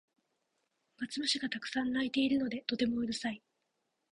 [0.97, 3.39] マツムシがたくさん鳴いているのでとてもうるさい